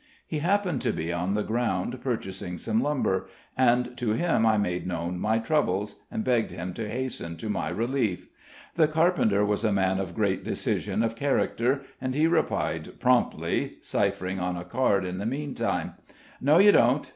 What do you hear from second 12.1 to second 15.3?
he replied promptly, ciphering on a card in the